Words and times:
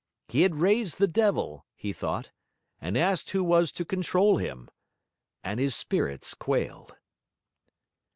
He 0.29 0.41
had 0.41 0.55
raised 0.55 0.97
the 0.97 1.07
devil, 1.07 1.67
he 1.75 1.93
thought; 1.93 2.31
and 2.79 2.97
asked 2.97 3.29
who 3.29 3.43
was 3.43 3.71
to 3.73 3.85
control 3.85 4.37
him? 4.37 4.67
and 5.43 5.59
his 5.59 5.75
spirits 5.75 6.33
quailed. 6.33 6.95